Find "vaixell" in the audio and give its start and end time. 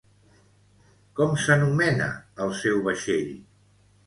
2.89-3.31